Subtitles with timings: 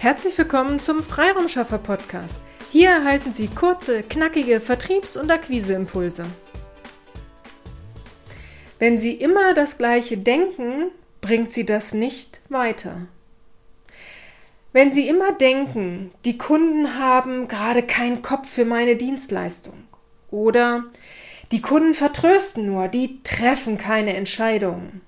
[0.00, 2.38] Herzlich willkommen zum Freiraumschaffer Podcast.
[2.72, 6.24] Hier erhalten Sie kurze, knackige Vertriebs- und Akquiseimpulse.
[8.78, 10.90] Wenn Sie immer das Gleiche denken,
[11.20, 13.08] bringt Sie das nicht weiter.
[14.72, 19.84] Wenn Sie immer denken, die Kunden haben gerade keinen Kopf für meine Dienstleistung
[20.30, 20.84] oder
[21.52, 25.02] die Kunden vertrösten nur, die treffen keine Entscheidungen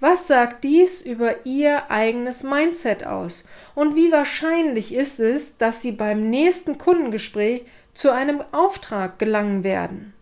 [0.00, 3.44] was sagt dies über Ihr eigenes Mindset aus?
[3.74, 10.14] Und wie wahrscheinlich ist es, dass Sie beim nächsten Kundengespräch zu einem Auftrag gelangen werden?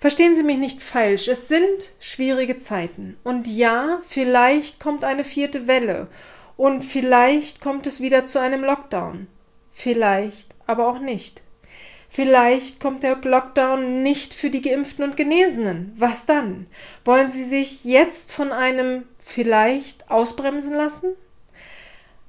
[0.00, 3.18] Verstehen Sie mich nicht falsch, es sind schwierige Zeiten.
[3.24, 6.06] Und ja, vielleicht kommt eine vierte Welle.
[6.56, 9.26] Und vielleicht kommt es wieder zu einem Lockdown.
[9.70, 11.42] Vielleicht aber auch nicht.
[12.08, 15.92] Vielleicht kommt der Lockdown nicht für die Geimpften und Genesenen.
[15.96, 16.66] Was dann?
[17.04, 21.12] Wollen Sie sich jetzt von einem vielleicht ausbremsen lassen?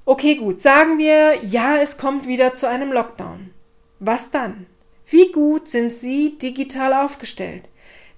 [0.05, 0.61] Okay, gut.
[0.61, 3.51] Sagen wir, ja, es kommt wieder zu einem Lockdown.
[3.99, 4.65] Was dann?
[5.07, 7.63] Wie gut sind Sie digital aufgestellt?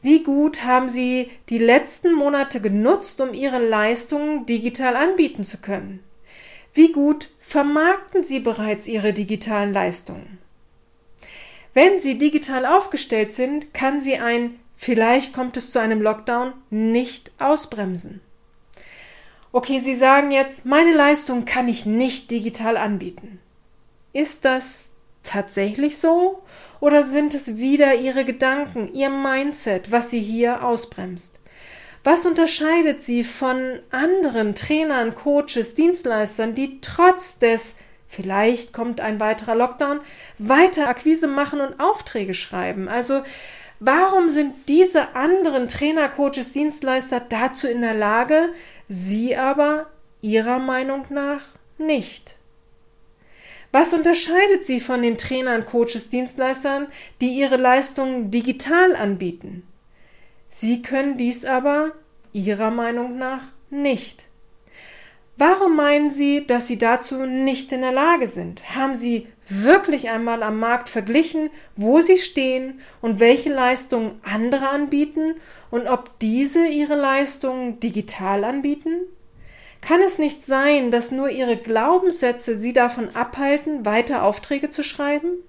[0.02, 6.04] Wie gut haben Sie die letzten Monate genutzt, um Ihre Leistungen digital anbieten zu können?
[6.74, 10.41] Wie gut vermarkten Sie bereits Ihre digitalen Leistungen?
[11.74, 17.32] Wenn Sie digital aufgestellt sind, kann Sie ein vielleicht kommt es zu einem Lockdown nicht
[17.38, 18.20] ausbremsen.
[19.52, 23.40] Okay, Sie sagen jetzt, meine Leistung kann ich nicht digital anbieten.
[24.12, 24.90] Ist das
[25.24, 26.42] tatsächlich so?
[26.80, 31.40] Oder sind es wieder Ihre Gedanken, Ihr Mindset, was Sie hier ausbremst?
[32.04, 37.76] Was unterscheidet Sie von anderen Trainern, Coaches, Dienstleistern, die trotz des
[38.12, 40.02] Vielleicht kommt ein weiterer Lockdown,
[40.38, 42.90] weiter Akquise machen und Aufträge schreiben.
[42.90, 43.24] Also
[43.80, 48.50] warum sind diese anderen Trainer, Coaches, Dienstleister dazu in der Lage,
[48.90, 49.86] sie aber
[50.20, 51.42] ihrer Meinung nach
[51.78, 52.36] nicht?
[53.72, 56.88] Was unterscheidet sie von den Trainern, Coaches, Dienstleistern,
[57.22, 59.66] die ihre Leistungen digital anbieten?
[60.50, 61.94] Sie können dies aber
[62.34, 64.26] ihrer Meinung nach nicht.
[65.42, 68.76] Warum meinen Sie, dass Sie dazu nicht in der Lage sind?
[68.76, 75.34] Haben Sie wirklich einmal am Markt verglichen, wo Sie stehen und welche Leistungen andere anbieten
[75.72, 79.00] und ob diese ihre Leistungen digital anbieten?
[79.82, 85.40] Kann es nicht sein, dass nur Ihre Glaubenssätze Sie davon abhalten, weiter Aufträge zu schreiben?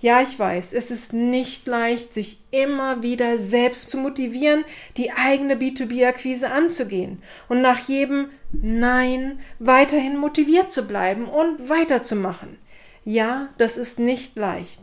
[0.00, 4.64] Ja, ich weiß, es ist nicht leicht, sich immer wieder selbst zu motivieren,
[4.96, 12.58] die eigene B2B-Akquise anzugehen und nach jedem Nein weiterhin motiviert zu bleiben und weiterzumachen.
[13.04, 14.80] Ja, das ist nicht leicht.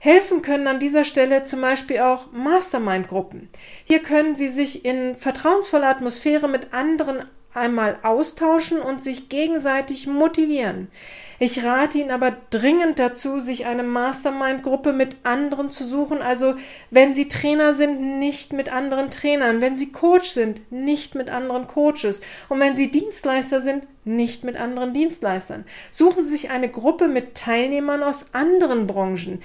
[0.00, 3.48] Helfen können an dieser Stelle zum Beispiel auch Mastermind-Gruppen.
[3.84, 7.24] Hier können Sie sich in vertrauensvoller Atmosphäre mit anderen
[7.58, 10.88] einmal austauschen und sich gegenseitig motivieren.
[11.40, 16.20] Ich rate Ihnen aber dringend dazu, sich eine Mastermind-Gruppe mit anderen zu suchen.
[16.20, 16.54] Also,
[16.90, 19.60] wenn Sie Trainer sind, nicht mit anderen Trainern.
[19.60, 22.20] Wenn Sie Coach sind, nicht mit anderen Coaches.
[22.48, 25.64] Und wenn Sie Dienstleister sind, nicht mit anderen Dienstleistern.
[25.92, 29.40] Suchen Sie sich eine Gruppe mit Teilnehmern aus anderen Branchen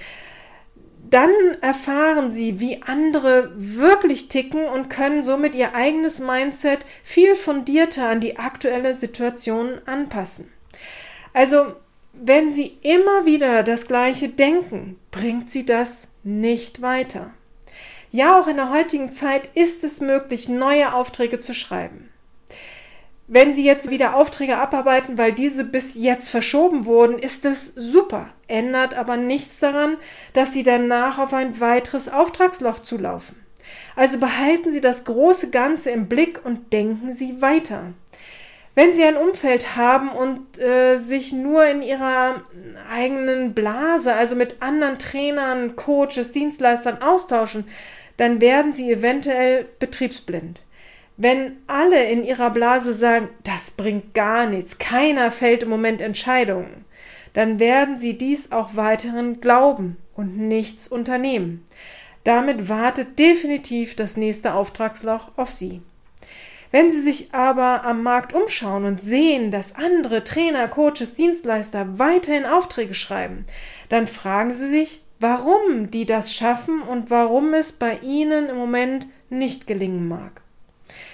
[1.13, 1.31] dann
[1.61, 8.19] erfahren sie, wie andere wirklich ticken und können somit ihr eigenes Mindset viel fundierter an
[8.19, 10.51] die aktuelle Situation anpassen.
[11.31, 11.73] Also,
[12.13, 17.31] wenn sie immer wieder das Gleiche denken, bringt sie das nicht weiter.
[18.11, 22.09] Ja, auch in der heutigen Zeit ist es möglich, neue Aufträge zu schreiben.
[23.27, 28.29] Wenn Sie jetzt wieder Aufträge abarbeiten, weil diese bis jetzt verschoben wurden, ist das super,
[28.47, 29.97] ändert aber nichts daran,
[30.33, 33.37] dass Sie danach auf ein weiteres Auftragsloch zulaufen.
[33.95, 37.93] Also behalten Sie das große Ganze im Blick und denken Sie weiter.
[38.75, 42.41] Wenn Sie ein Umfeld haben und äh, sich nur in Ihrer
[42.91, 47.65] eigenen Blase, also mit anderen Trainern, Coaches, Dienstleistern austauschen,
[48.17, 50.61] dann werden Sie eventuell betriebsblind.
[51.17, 56.85] Wenn alle in ihrer Blase sagen, das bringt gar nichts, keiner fällt im Moment Entscheidungen,
[57.33, 61.65] dann werden sie dies auch weiterhin glauben und nichts unternehmen.
[62.23, 65.81] Damit wartet definitiv das nächste Auftragsloch auf sie.
[66.71, 72.45] Wenn Sie sich aber am Markt umschauen und sehen, dass andere Trainer, Coaches, Dienstleister weiterhin
[72.45, 73.45] Aufträge schreiben,
[73.89, 79.05] dann fragen Sie sich, warum die das schaffen und warum es bei Ihnen im Moment
[79.29, 80.42] nicht gelingen mag.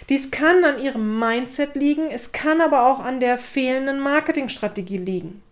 [0.10, 5.44] Dies kann an ihrem Mindset liegen, es kann aber auch an der fehlenden Marketingstrategie liegen.